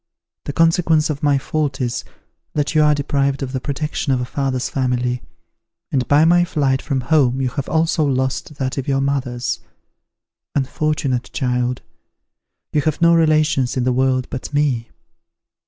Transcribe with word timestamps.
The 0.45 0.53
consequence 0.53 1.11
of 1.11 1.21
my 1.21 1.37
fault 1.37 1.79
is, 1.79 2.03
that 2.55 2.73
you 2.73 2.81
are 2.81 2.95
deprived 2.95 3.43
of 3.43 3.51
the 3.51 3.61
protection 3.61 4.11
of 4.11 4.19
a 4.19 4.25
father's 4.25 4.67
family, 4.67 5.21
and 5.91 6.07
by 6.07 6.25
my 6.25 6.43
flight 6.43 6.81
from 6.81 7.01
home 7.01 7.39
you 7.39 7.49
have 7.49 7.69
also 7.69 8.03
lost 8.03 8.55
that 8.55 8.79
of 8.79 8.87
your 8.87 8.99
mother's. 8.99 9.59
Unfortunate 10.55 11.29
child! 11.33 11.83
you 12.73 12.81
have 12.81 12.99
no 12.99 13.13
relations 13.13 13.77
in 13.77 13.83
the 13.83 13.93
world 13.93 14.27
but 14.31 14.51
me!" 14.51 14.89